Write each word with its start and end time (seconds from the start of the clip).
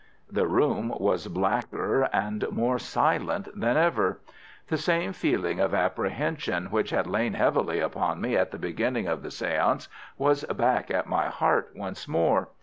The 0.31 0.47
room 0.47 0.91
was 0.97 1.27
blacker 1.27 2.09
and 2.11 2.49
more 2.49 2.79
silent 2.79 3.49
than 3.53 3.77
ever. 3.77 4.19
The 4.67 4.77
same 4.79 5.13
feeling 5.13 5.59
of 5.59 5.75
apprehension 5.75 6.71
which 6.71 6.89
had 6.89 7.05
lain 7.05 7.35
heavily 7.35 7.79
upon 7.79 8.19
me 8.19 8.35
at 8.35 8.49
the 8.49 8.57
beginning 8.57 9.05
of 9.07 9.21
the 9.21 9.29
séance 9.29 9.89
was 10.17 10.43
back 10.45 10.89
at 10.89 11.05
my 11.05 11.27
heart 11.27 11.73
once 11.75 12.07
more. 12.07 12.47